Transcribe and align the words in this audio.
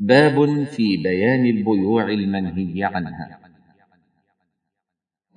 باب 0.00 0.64
في 0.64 0.96
بيان 0.96 1.46
البيوع 1.46 2.08
المنهي 2.08 2.84
عنها. 2.84 3.38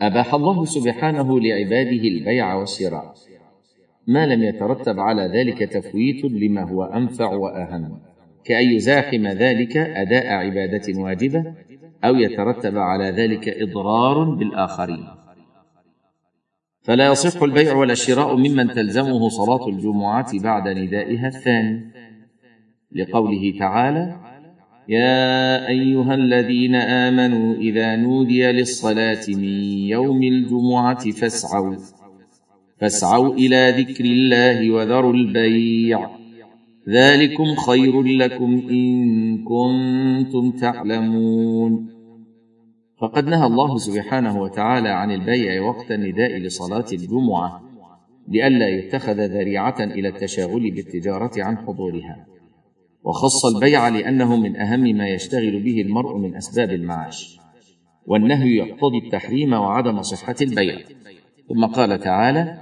أباح 0.02 0.34
الله 0.34 0.66
سبحانه 0.66 1.40
لعباده 1.40 2.08
البيع 2.08 2.54
والشراء. 2.54 3.14
ما 4.08 4.26
لم 4.26 4.44
يترتب 4.44 5.00
على 5.00 5.22
ذلك 5.22 5.60
تفويت 5.60 6.26
لما 6.26 6.70
هو 6.70 6.84
أنفع 6.84 7.34
وأهم. 7.34 8.00
كأن 8.44 8.72
يزاحم 8.72 9.28
ذلك 9.28 9.78
أداء 9.78 10.34
عبادة 10.34 11.02
واجبة 11.02 11.54
أو 12.04 12.16
يترتب 12.16 12.78
على 12.78 13.04
ذلك 13.10 13.50
إضرار 13.50 14.24
بالآخرين. 14.24 15.08
فلا 16.82 17.12
يصح 17.12 17.44
البيع 17.44 17.76
ولا 17.76 17.94
الشراء 17.94 18.36
ممن 18.36 18.68
تلزمه 18.68 19.30
صلاة 19.30 19.68
الجمعة 19.68 20.40
بعد 20.44 20.68
ندائها 20.68 21.28
الثاني. 21.28 21.92
لقوله 22.92 23.60
تعالى 23.60 24.31
يا 24.92 25.68
أيها 25.68 26.14
الذين 26.14 26.76
آمنوا 26.76 27.56
إذا 27.56 27.96
نودي 27.96 28.52
للصلاة 28.52 29.26
من 29.28 29.64
يوم 29.96 30.24
الجمعة 30.24 31.12
فاسعوا. 31.12 31.76
فاسعوا 32.80 33.34
إلى 33.34 33.74
ذكر 33.78 34.06
الله 34.06 34.72
وذروا 34.72 35.14
البيع. 35.14 36.10
ذلكم 36.90 37.56
خير 37.56 38.04
لكم 38.04 38.62
إن 38.70 39.44
كنتم 39.44 40.52
تعلمون. 40.52 41.90
فقد 43.02 43.28
نهى 43.28 43.48
الله 43.48 43.78
سبحانه 43.78 44.42
وتعالى 44.42 44.90
عن 44.90 45.12
البيع 45.12 45.62
وقت 45.62 45.92
النداء 45.92 46.38
لصلاة 46.38 46.86
الجمعة 46.94 47.62
لئلا 48.28 48.70
يتخذ 48.70 49.26
ذريعة 49.26 49.84
إلى 49.84 50.08
التشاغل 50.08 50.72
بالتجارة 50.72 51.44
عن 51.44 51.58
حضورها. 51.58 52.26
وخص 53.04 53.46
البيع 53.46 53.88
لأنه 53.88 54.36
من 54.36 54.56
أهم 54.56 54.80
ما 54.80 55.08
يشتغل 55.08 55.60
به 55.60 55.82
المرء 55.82 56.18
من 56.18 56.36
أسباب 56.36 56.72
المعاش. 56.72 57.40
والنهي 58.06 58.56
يقتضي 58.56 58.98
التحريم 58.98 59.54
وعدم 59.54 60.02
صحة 60.02 60.36
البيع. 60.42 60.80
ثم 61.50 61.66
قال 61.66 62.00
تعالى 62.00 62.58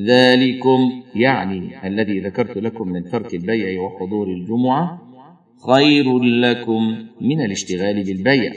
ذلكم 0.00 1.02
يعني 1.14 1.86
الذي 1.88 2.20
ذكرت 2.20 2.58
لكم 2.58 2.88
من 2.88 3.04
ترك 3.04 3.34
البيع 3.34 3.82
وحضور 3.82 4.28
الجمعة 4.28 5.02
خير 5.66 6.18
لكم 6.18 7.06
من 7.20 7.40
الاشتغال 7.40 8.04
بالبيع. 8.04 8.52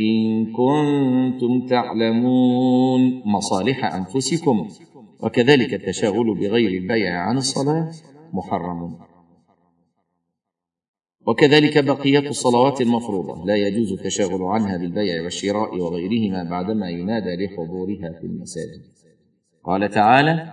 إن 0.00 0.46
كنتم 0.52 1.66
تعلمون 1.66 3.22
مصالح 3.24 3.94
أنفسكم. 3.94 4.68
وكذلك 5.20 5.74
التشاغل 5.74 6.34
بغير 6.34 6.82
البيع 6.82 7.20
عن 7.20 7.36
الصلاة 7.36 7.90
محرم. 8.32 9.11
وكذلك 11.26 11.84
بقية 11.84 12.28
الصلوات 12.28 12.80
المفروضة. 12.80 13.46
لا 13.46 13.56
يجوز 13.56 13.92
التشاغل 13.92 14.42
عنها 14.42 14.76
بالبيع 14.76 15.22
والشراء 15.22 15.76
وغيرهما 15.78 16.44
بعدما 16.50 16.90
ينادى 16.90 17.44
لحضورها 17.44 18.12
في 18.20 18.26
المساجد. 18.26 18.82
قال 19.64 19.90
تعالى 19.90 20.52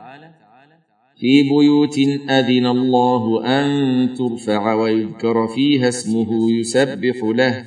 في 1.18 1.44
بيوت 1.44 1.98
أذن 2.30 2.66
الله 2.66 3.46
أن 3.46 4.14
ترفع 4.14 4.74
ويذكر 4.74 5.48
فيها 5.48 5.88
اسمه 5.90 6.52
يسبح 6.52 7.24
له 7.24 7.66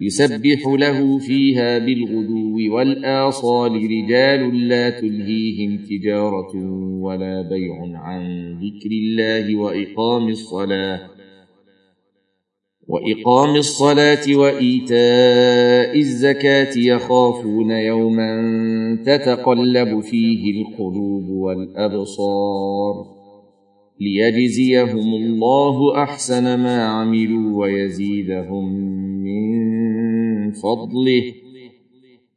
يسبح 0.00 0.66
له 0.66 1.18
فيها 1.18 1.78
بالغدو 1.78 2.76
والآصال 2.76 3.72
رجال 3.72 4.68
لا 4.68 4.90
تلهيهم 4.90 5.78
تجارة 5.90 6.56
ولا 7.00 7.42
بيع 7.42 7.98
عن 7.98 8.52
ذكر 8.52 8.90
الله 8.90 9.56
وإقام 9.56 10.28
الصلاة. 10.28 11.19
وإقام 12.90 13.56
الصلاة 13.56 14.36
وإيتاء 14.36 15.98
الزكاة 15.98 16.78
يخافون 16.78 17.70
يوما 17.70 18.32
تتقلب 19.06 20.00
فيه 20.00 20.62
القلوب 20.62 21.28
والأبصار 21.28 23.06
ليجزيهم 24.00 25.14
الله 25.14 26.02
أحسن 26.02 26.44
ما 26.44 26.84
عملوا 26.84 27.60
ويزيدهم 27.60 28.74
من 29.24 30.52
فضله 30.52 31.32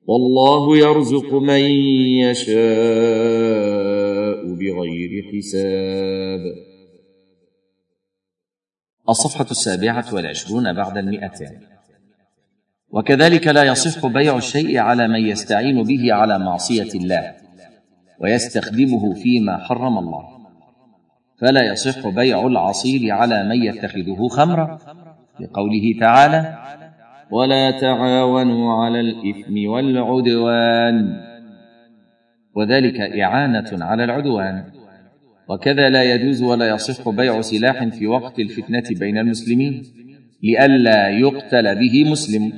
والله 0.08 0.78
يرزق 0.78 1.34
من 1.34 1.62
يشاء 2.22 2.54
بغير 4.54 5.24
حساب 5.34 6.73
الصفحة 9.10 9.46
السابعة 9.52 10.06
والعشرون 10.14 10.74
بعد 10.74 10.98
المئتين. 10.98 11.60
وكذلك 12.90 13.48
لا 13.48 13.64
يصح 13.64 14.08
بيع 14.08 14.38
الشيء 14.38 14.80
على 14.80 15.08
من 15.08 15.20
يستعين 15.20 15.84
به 15.84 16.14
على 16.14 16.40
معصية 16.40 17.00
الله 17.00 17.34
ويستخدمه 18.20 19.14
فيما 19.14 19.58
حرم 19.58 19.98
الله. 19.98 20.34
فلا 21.38 21.64
يصح 21.72 22.08
بيع 22.08 22.48
العصير 22.48 23.12
على 23.12 23.44
من 23.44 23.64
يتخذه 23.64 24.28
خمرا 24.28 24.78
لقوله 25.40 26.00
تعالى 26.00 26.58
ولا 27.32 27.72
تعاونوا 27.72 28.84
على 28.84 29.00
الإثم 29.00 29.70
والعدوان 29.70 31.24
وذلك 32.56 33.00
إعانة 33.00 33.86
على 33.86 34.04
العدوان. 34.04 34.83
وكذا 35.50 35.90
لا 35.90 36.04
يجوز 36.04 36.44
ولا 36.44 36.68
يصح 36.68 37.10
بيع 37.10 37.42
سلاح 37.42 37.84
في 37.88 38.08
وقت 38.08 38.40
الفتنة 38.40 38.84
بين 39.00 39.18
المسلمين 39.18 39.84
لئلا 40.44 41.10
يقتل 41.10 41.76
به 41.80 42.12
مسلم. 42.12 42.54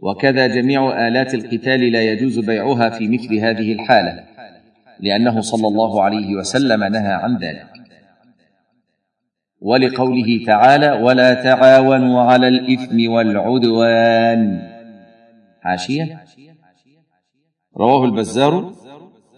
وكذا 0.00 0.46
جميع 0.46 1.08
آلات 1.08 1.34
القتال 1.34 1.92
لا 1.92 2.02
يجوز 2.02 2.38
بيعها 2.38 2.90
في 2.90 3.08
مثل 3.08 3.34
هذه 3.34 3.72
الحالة 3.72 4.24
لأنه 5.00 5.40
صلى 5.40 5.68
الله 5.68 6.02
عليه 6.02 6.34
وسلم 6.34 6.84
نهى 6.84 7.12
عن 7.12 7.36
ذلك. 7.36 7.66
ولقوله 9.60 10.44
تعالى 10.46 10.92
ولا 10.92 11.34
تعاونوا 11.34 12.20
على 12.20 12.48
الإثم 12.48 13.10
والعدوان 13.10 14.62
حاشية؟ 15.62 16.24
رواه 17.76 18.04
البزار 18.04 18.72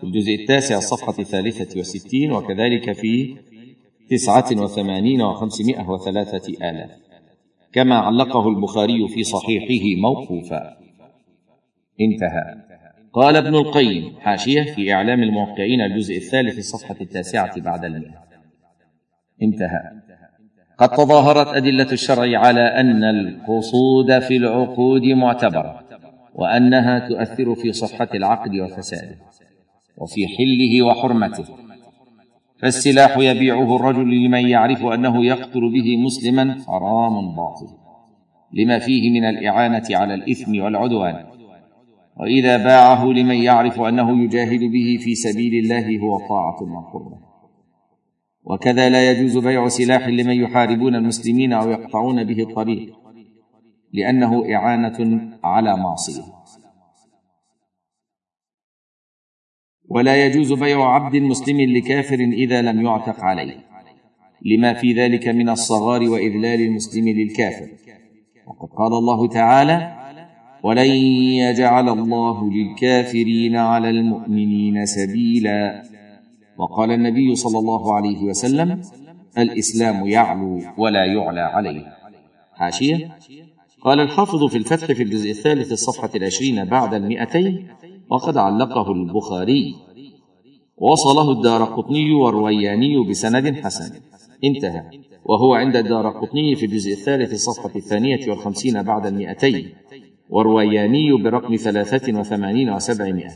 في 0.01 0.07
الجزء 0.07 0.35
التاسع 0.35 0.79
الصفحة 0.79 1.15
الثالثة 1.19 1.79
والستين 1.79 2.33
وكذلك 2.33 2.93
في 2.93 3.37
تسعة 4.11 4.63
وثمانين 4.63 5.23
وخمسمائة 5.23 5.89
وثلاثة 5.89 6.53
آلاف. 6.71 6.91
كما 7.73 7.95
علقه 7.95 8.49
البخاري 8.49 9.09
في 9.09 9.25
صحيحه 9.25 10.01
موقوفا. 10.01 10.77
انتهى. 12.01 12.55
قال 13.13 13.37
ابن 13.37 13.55
القيم 13.55 14.15
حاشية 14.21 14.63
في 14.63 14.93
إعلام 14.93 15.23
الموقعين 15.23 15.81
الجزء 15.81 16.17
الثالث 16.17 16.59
الصفحة 16.59 16.97
التاسعة 17.01 17.61
بعد 17.61 17.85
المئة. 17.85 18.25
انتهى. 19.43 20.01
قد 20.79 20.89
تظاهرت 20.89 21.47
أدلة 21.47 21.93
الشرع 21.93 22.39
على 22.39 22.61
أن 22.61 23.05
القصود 23.05 24.19
في 24.19 24.37
العقود 24.37 25.03
معتبرة 25.03 25.85
وأنها 26.35 27.09
تؤثر 27.09 27.55
في 27.55 27.73
صحة 27.73 28.09
العقد 28.15 28.55
وفساده. 28.55 29.17
وفي 30.01 30.27
حله 30.27 30.83
وحرمته. 30.83 31.45
فالسلاح 32.63 33.19
يبيعه 33.19 33.77
الرجل 33.77 34.25
لمن 34.25 34.49
يعرف 34.49 34.85
أنه 34.85 35.25
يقتل 35.25 35.61
به 35.73 35.97
مسلما 35.97 36.57
حرام 36.67 37.37
باطل. 37.37 37.67
لما 38.53 38.79
فيه 38.79 39.11
من 39.11 39.25
الإعانة 39.25 39.85
على 39.91 40.15
الإثم 40.15 40.63
والعدوان. 40.63 41.27
وإذا 42.17 42.57
باعه 42.57 43.05
لمن 43.05 43.35
يعرف 43.35 43.81
أنه 43.81 44.25
يجاهد 44.25 44.61
به 44.61 44.99
في 45.01 45.15
سبيل 45.15 45.65
الله 45.65 45.99
هو 45.99 46.19
طاعة 46.29 46.59
مقربه 46.63 47.31
وكذا 48.45 48.89
لا 48.89 49.11
يجوز 49.11 49.39
بيع 49.39 49.69
سلاح 49.69 50.09
لمن 50.09 50.37
يحاربون 50.37 50.95
المسلمين 50.95 51.53
أو 51.53 51.71
يقطعون 51.71 52.25
به 52.25 52.43
الطريق. 52.43 52.95
لأنه 53.93 54.55
إعانة 54.55 55.21
على 55.45 55.77
معصية. 55.77 56.23
ولا 59.91 60.27
يجوز 60.27 60.53
بيع 60.53 60.95
عبد 60.95 61.17
مسلم 61.17 61.61
لكافر 61.61 62.19
إذا 62.19 62.63
لم 62.63 62.83
يعتق 62.87 63.21
عليه 63.21 63.57
لما 64.47 64.75
في 64.75 64.93
ذلك 64.93 65.29
من 65.29 65.49
الصغار 65.49 66.09
وإذلال 66.09 66.61
المسلم 66.61 67.09
للكافر. 67.09 67.69
وقد 68.47 68.69
قال 68.77 68.93
الله 68.93 69.29
تعالى 69.29 69.97
ولن 70.63 70.91
يجعل 71.45 71.89
الله 71.89 72.51
للكافرين 72.51 73.57
على 73.57 73.91
المؤمنين 73.91 74.87
سبيلا 74.87 75.83
وقال 76.59 76.91
النبي 76.91 77.35
صلى 77.35 77.59
الله 77.59 77.95
عليه 77.95 78.23
وسلم 78.23 78.81
الإسلام 79.39 80.07
يعلو 80.07 80.63
ولا 80.79 81.05
يعلى 81.05 81.41
عليه 81.41 81.87
حاشية. 82.55 83.17
قال 83.81 84.01
الحافظ 84.01 84.45
في 84.45 84.59
الفتح 84.59 84.87
في 84.87 85.03
الجزء 85.03 85.31
الثالث 85.31 85.73
الصفحة 85.73 86.11
العشرين 86.15 86.65
بعد 86.65 86.95
المئتين 86.95 87.67
وقد 88.11 88.37
علقه 88.37 88.93
البخاري. 88.93 89.75
وصله 90.77 91.33
الدار 91.33 91.65
قطني 91.65 92.13
والروياني 92.13 93.09
بسند 93.09 93.61
حسن. 93.65 94.01
انتهى. 94.45 94.91
وهو 95.25 95.55
عند 95.55 95.77
الدار 95.77 96.09
قطني 96.09 96.57
في 96.57 96.67
الجزء 96.67 96.93
الثالث 96.93 97.33
الصفحة 97.33 97.77
الثانية 97.77 98.31
والخمسين 98.31 98.83
بعد 98.83 99.07
المئتين. 99.07 99.73
والروياني 100.31 101.13
برقم 101.13 101.57
ثلاثة 101.57 102.19
وثمانين 102.21 102.71
وسبعمائة. 102.71 103.31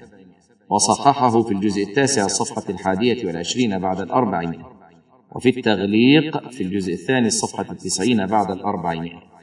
وصححه 0.71 1.43
في 1.43 1.53
الجزء 1.53 1.83
التاسع 1.83 2.25
الصفحة 2.25 2.71
الحادية 2.71 3.27
والعشرين 3.27 3.79
بعد 3.79 4.01
الأربعمائة 4.01 4.75
وفي 5.33 5.49
التغليق 5.49 6.49
في 6.49 6.63
الجزء 6.63 6.93
الثاني 6.93 7.27
الصفحة 7.27 7.73
التسعين 7.73 8.27
بعد 8.27 8.51
الأربعمائة 8.51 9.34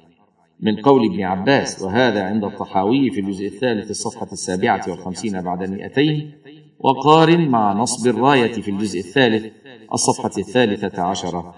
من 0.61 0.75
قول 0.81 1.05
ابن 1.05 1.23
عباس 1.23 1.81
وهذا 1.81 2.23
عند 2.23 2.43
الطحاوي 2.43 3.11
في 3.11 3.19
الجزء 3.19 3.47
الثالث 3.47 3.89
الصفحة 3.89 4.27
السابعة 4.31 4.81
والخمسين 4.87 5.41
بعد 5.41 5.63
المئتين 5.63 6.31
وقارن 6.79 7.47
مع 7.49 7.73
نصب 7.73 8.07
الراية 8.07 8.51
في 8.51 8.71
الجزء 8.71 8.99
الثالث 8.99 9.53
الصفحة 9.93 10.31
الثالثة 10.37 11.03
عشرة 11.03 11.55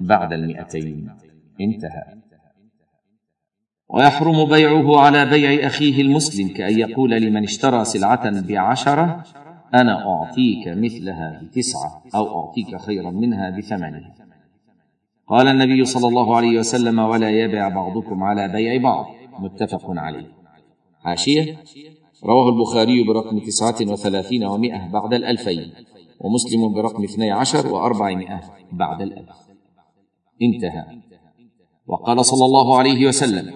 بعد 0.00 0.32
المئتين. 0.32 1.10
انتهى. 1.60 2.04
ويحرم 3.88 4.44
بيعه 4.48 5.00
على 5.00 5.26
بيع 5.26 5.66
أخيه 5.66 6.02
المسلم 6.02 6.48
كأن 6.48 6.78
يقول 6.78 7.10
لمن 7.10 7.42
اشترى 7.42 7.84
سلعة 7.84 8.40
بعشرة 8.40 9.24
أنا 9.74 10.06
أعطيك 10.08 10.68
مثلها 10.68 11.40
بتسعة 11.42 12.02
أو 12.14 12.40
أعطيك 12.40 12.76
خيرا 12.76 13.10
منها 13.10 13.50
بثمنها. 13.50 14.23
قال 15.28 15.48
النبي 15.48 15.84
صلى 15.84 16.08
الله 16.08 16.36
عليه 16.36 16.58
وسلم 16.58 16.98
ولا 16.98 17.30
يبع 17.30 17.68
بعضكم 17.68 18.22
على 18.22 18.48
بيع 18.48 18.82
بعض. 18.82 19.06
متفق 19.38 19.84
عليه. 19.88 20.32
حاشية. 21.00 21.56
رواه 22.24 22.48
البخاري 22.48 23.04
برقم 23.04 23.38
تسعة 23.38 23.76
وثلاثين 23.80 24.44
ومائة 24.44 24.88
بعد 24.92 25.14
الألفين 25.14 25.72
ومسلم 26.20 26.72
برقم 26.74 27.04
اثني 27.04 27.30
عشر 27.30 27.66
وأربعمائة 27.66 28.40
بعد 28.72 29.02
الألف. 29.02 29.36
انتهى. 30.42 30.84
وقال 31.86 32.24
صلى 32.24 32.44
الله 32.44 32.78
عليه 32.78 33.06
وسلم 33.06 33.54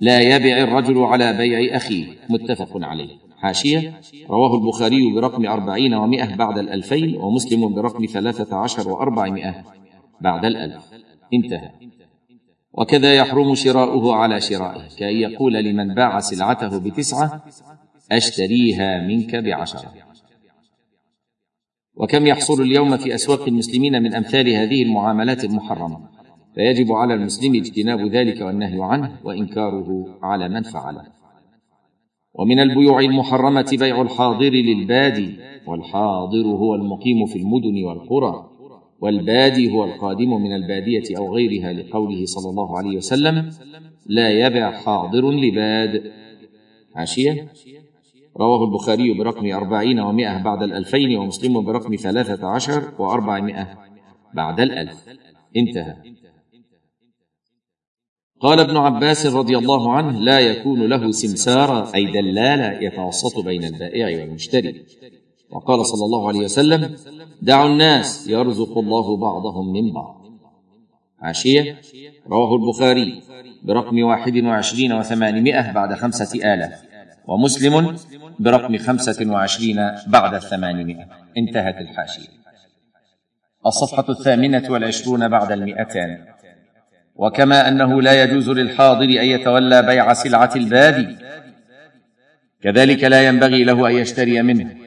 لا 0.00 0.20
يبع 0.20 0.62
الرجل 0.62 1.02
على 1.02 1.32
بيع 1.32 1.76
أخيه. 1.76 2.06
متفق 2.30 2.70
عليه. 2.74 3.16
حاشية. 3.36 4.00
رواه 4.30 4.54
البخاري 4.54 5.12
برقم 5.14 5.46
أربعين 5.46 5.94
ومائة 5.94 6.36
بعد 6.36 6.58
الألفين 6.58 7.16
ومسلم 7.16 7.74
برقم 7.74 8.06
ثلاثة 8.06 8.56
عشر 8.56 8.90
وأربعمائة 8.92 9.64
بعد 10.20 10.44
الألف. 10.44 11.05
انتهى. 11.34 11.70
وكذا 12.72 13.14
يحرم 13.14 13.54
شراؤه 13.54 14.14
على 14.14 14.40
شرائه 14.40 14.88
كأن 14.98 15.16
يقول 15.16 15.52
لمن 15.52 15.94
باع 15.94 16.20
سلعته 16.20 16.80
بتسعة 16.80 17.44
أشتريها 18.12 19.06
منك 19.06 19.36
بعشرة. 19.36 19.92
وكم 21.94 22.26
يحصل 22.26 22.62
اليوم 22.62 22.96
في 22.96 23.14
أسواق 23.14 23.48
المسلمين 23.48 24.02
من 24.02 24.14
أمثال 24.14 24.48
هذه 24.48 24.82
المعاملات 24.82 25.44
المحرمة؟ 25.44 25.98
فيجب 26.54 26.92
على 26.92 27.14
المسلم 27.14 27.54
اجتناب 27.54 28.00
ذلك 28.00 28.40
والنهي 28.40 28.82
عنه 28.82 29.16
وإنكاره 29.24 30.18
على 30.22 30.48
من 30.48 30.62
فعله. 30.62 31.02
ومن 32.34 32.60
البيوع 32.60 33.00
المحرمة 33.00 33.76
بيع 33.78 34.02
الحاضر 34.02 34.50
للبادي 34.50 35.36
والحاضر 35.66 36.46
هو 36.46 36.74
المقيم 36.74 37.26
في 37.26 37.38
المدن 37.38 37.84
والقرى. 37.84 38.50
والبادي 39.00 39.72
هو 39.72 39.84
القادم 39.84 40.42
من 40.42 40.52
البادية 40.52 41.18
أو 41.18 41.34
غيرها 41.34 41.72
لقوله 41.72 42.26
صلى 42.26 42.50
الله 42.50 42.78
عليه 42.78 42.96
وسلم 42.96 43.50
لا 44.06 44.30
يبع 44.30 44.70
حاضر 44.70 45.30
لباد. 45.30 46.12
عشية؟ 46.96 47.52
رواه 48.36 48.64
البخاري 48.64 49.14
برقم 49.14 49.52
أربعين 49.52 50.00
ومائة 50.00 50.42
بعد 50.42 50.62
الألفين 50.62 51.16
ومسلم 51.16 51.64
برقم 51.64 51.96
ثلاثة 51.96 52.46
عشر 52.46 52.92
وأربعمائة 52.98 53.78
بعد 54.34 54.60
الألف. 54.60 55.08
انتهى. 55.56 55.96
قال 58.40 58.60
ابن 58.60 58.76
عباس 58.76 59.26
رضي 59.26 59.58
الله 59.58 59.92
عنه 59.92 60.20
لا 60.20 60.40
يكون 60.40 60.82
له 60.82 61.10
سمسار 61.10 61.94
أي 61.94 62.04
دلالة 62.04 62.72
يتوسط 62.72 63.44
بين 63.44 63.64
البائع 63.64 64.20
والمشتري. 64.20 64.84
وقال 65.50 65.86
صلى 65.86 66.04
الله 66.04 66.28
عليه 66.28 66.40
وسلم 66.40 66.96
دعوا 67.42 67.68
الناس 67.68 68.28
يرزق 68.28 68.78
الله 68.78 69.16
بعضهم 69.16 69.72
من 69.72 69.92
بعض. 69.92 70.26
عاشية 71.20 71.80
رواه 72.28 72.56
البخاري 72.56 73.22
برقم 73.62 74.02
واحد 74.02 74.36
وعشرين 74.36 74.92
وثمانمائة 74.92 75.72
بعد 75.72 75.94
خمسة 75.94 76.54
آلاف 76.54 76.82
ومسلم 77.28 77.96
برقم 78.38 78.78
خمسة 78.78 79.30
وعشرين 79.32 79.76
بعد 80.06 80.34
الثمانمائة. 80.34 81.06
انتهت 81.36 81.80
الحاشية. 81.80 82.28
الصفحة 83.66 84.04
الثامنة 84.08 84.70
والعشرون 84.70 85.28
بعد 85.28 85.52
المئتان. 85.52 86.24
وكما 87.16 87.68
أنه 87.68 88.02
لا 88.02 88.24
يجوز 88.24 88.50
للحاضر 88.50 89.04
أن 89.04 89.26
يتولى 89.26 89.82
بيع 89.82 90.12
سلعة 90.12 90.50
البادي 90.56 91.16
كذلك 92.62 93.04
لا 93.04 93.26
ينبغي 93.26 93.64
له 93.64 93.88
أن 93.88 93.94
يشتري 93.94 94.42
منه. 94.42 94.85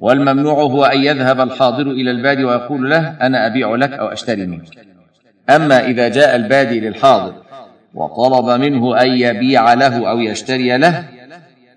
والممنوع 0.00 0.62
هو 0.62 0.84
أن 0.84 1.04
يذهب 1.04 1.40
الحاضر 1.40 1.90
إلى 1.90 2.10
البادي 2.10 2.44
ويقول 2.44 2.90
له 2.90 3.08
أنا 3.08 3.46
أبيع 3.46 3.74
لك 3.74 3.92
أو 3.92 4.06
أشتري 4.06 4.46
منك. 4.46 4.68
أما 5.50 5.86
إذا 5.86 6.08
جاء 6.08 6.36
البادي 6.36 6.80
للحاضر 6.80 7.34
وطلب 7.94 8.60
منه 8.60 9.02
أن 9.02 9.08
يبيع 9.08 9.74
له 9.74 10.10
أو 10.10 10.18
يشتري 10.18 10.78
له 10.78 11.08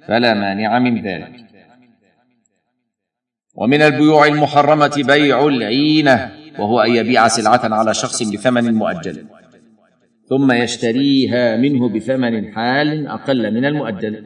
فلا 0.07 0.33
مانع 0.33 0.79
من 0.79 1.01
ذلك. 1.01 1.31
ومن 3.55 3.81
البيوع 3.81 4.27
المحرمة 4.27 5.03
بيع 5.07 5.47
العينة 5.47 6.31
وهو 6.59 6.81
أن 6.81 6.91
يبيع 6.91 7.27
سلعة 7.27 7.61
على 7.63 7.93
شخص 7.93 8.23
بثمن 8.23 8.73
مؤجل 8.73 9.25
ثم 10.29 10.51
يشتريها 10.51 11.57
منه 11.57 11.89
بثمن 11.89 12.53
حال 12.53 13.07
أقل 13.07 13.53
من 13.53 13.65
المؤجل. 13.65 14.23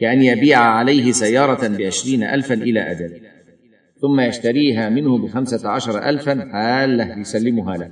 كأن 0.00 0.22
يبيع 0.22 0.58
عليه 0.58 1.12
سيارة 1.12 1.68
بعشرين 1.68 2.22
ألفا 2.22 2.54
إلى 2.54 2.80
أجل 2.80 3.20
ثم 4.00 4.20
يشتريها 4.20 4.88
منه 4.88 5.18
بخمسة 5.18 5.68
عشر 5.68 6.08
ألفا 6.08 6.48
حالة 6.52 7.18
يسلمها 7.18 7.76
له. 7.76 7.90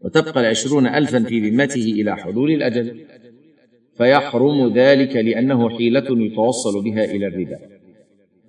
وتبقى 0.00 0.40
العشرون 0.40 0.86
ألفا 0.86 1.22
في 1.22 1.50
ذمته 1.50 1.92
إلى 2.00 2.16
حلول 2.16 2.50
الأجل. 2.50 3.06
فيحرم 3.96 4.72
ذلك 4.74 5.16
لأنه 5.16 5.70
حيلة 5.70 6.04
يتوصل 6.10 6.84
بها 6.84 7.04
إلى 7.04 7.26
الربا. 7.26 7.58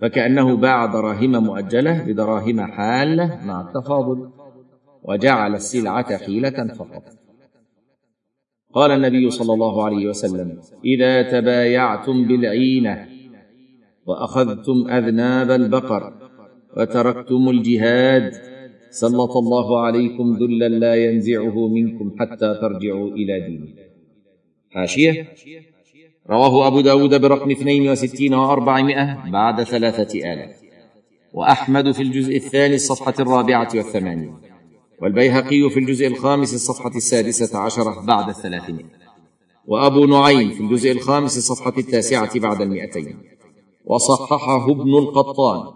فكأنه 0.01 0.55
باع 0.55 0.85
دراهم 0.85 1.31
مؤجلة 1.43 2.03
بدراهم 2.03 2.61
حالة 2.61 3.39
مع 3.45 3.61
التفاضل 3.61 4.29
وجعل 5.03 5.55
السلعة 5.55 6.17
حيلة 6.17 6.67
فقط. 6.67 7.03
قال 8.75 8.91
النبي 8.91 9.29
صلى 9.29 9.53
الله 9.53 9.83
عليه 9.85 10.07
وسلم 10.07 10.57
إذا 10.85 11.21
تبايعتم 11.21 12.27
بالعينة 12.27 13.07
وأخذتم 14.05 14.87
أذناب 14.89 15.51
البقر 15.51 16.13
وتركتم 16.77 17.49
الجهاد 17.49 18.31
سلط 18.89 19.37
الله 19.37 19.79
عليكم 19.79 20.37
ذلا 20.41 20.69
لا 20.69 20.95
ينزعه 20.95 21.67
منكم 21.67 22.15
حتى 22.19 22.57
ترجعوا 22.61 23.09
إلى 23.09 23.39
دينه 23.47 23.67
حاشية. 24.71 25.27
رواه 26.29 26.67
أبو 26.67 26.81
داود 26.81 27.21
برقم 27.21 27.51
اثنين 27.51 27.89
وستين 27.89 28.33
وأربعمائة 28.33 29.31
بعد 29.31 29.63
ثلاثة 29.63 30.33
آلاف. 30.33 30.55
وأحمد 31.33 31.91
في 31.91 32.01
الجزء 32.03 32.35
الثاني 32.35 32.75
الصفحة 32.75 33.13
الرابعة 33.19 33.69
والثمانين. 33.75 34.33
والبيهقي 35.01 35.69
في 35.69 35.79
الجزء 35.79 36.07
الخامس 36.07 36.53
الصفحة 36.53 36.91
السادسة 36.95 37.59
عشرة 37.59 38.05
بعد 38.05 38.29
الثلاثمائة. 38.29 38.85
وأبو 39.67 40.05
نعيم 40.05 40.51
في 40.51 40.59
الجزء 40.59 40.91
الخامس 40.91 41.37
الصفحة 41.37 41.73
التاسعة 41.77 42.39
بعد 42.39 42.61
المئتين. 42.61 43.19
وصححه 43.85 44.71
ابن 44.71 44.97
القطان 44.97 45.73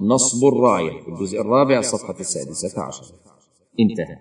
نصب 0.00 0.48
الراية 0.48 1.02
في 1.02 1.08
الجزء 1.08 1.40
الرابع 1.40 1.78
الصفحة 1.78 2.20
السادسة 2.20 2.82
عشرة. 2.82 3.06
انتهى. 3.80 4.16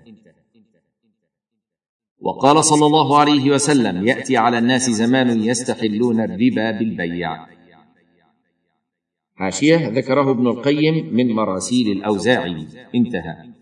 وقال 2.21 2.63
صلى 2.63 2.85
الله 2.85 3.17
عليه 3.17 3.51
وسلم 3.51 4.07
يأتي 4.07 4.37
على 4.37 4.57
الناس 4.57 4.89
زمان 4.89 5.43
يستحلون 5.43 6.19
الربا 6.19 6.71
بالبيع. 6.71 7.45
حاشية 9.35 9.89
ذكره 9.89 10.31
ابن 10.31 10.47
القيم 10.47 11.15
من 11.15 11.35
مراسيل 11.35 11.91
الأوزاعي. 11.91 12.67
انتهى. 12.95 13.60